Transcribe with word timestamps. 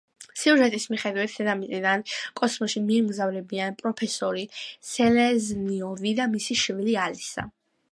სიუჟეტის 0.43 0.85
მიხედვით, 0.93 1.33
დედამიწიდან 1.39 2.03
კოსმოსში 2.41 2.81
მიემგზავრებიან 2.87 3.77
პროფესორი 3.83 4.47
სელეზნიოვი 4.95 6.17
და 6.23 6.31
მისი 6.35 6.61
შვილი 6.65 7.01
ალისა. 7.07 7.49